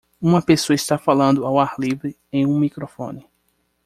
Uma 0.19 0.41
pessoa 0.41 0.73
está 0.73 0.97
falando 0.97 1.45
ao 1.45 1.59
ar 1.59 1.75
livre 1.77 2.17
em 2.31 2.43
um 2.47 2.57
microfone. 2.57 3.27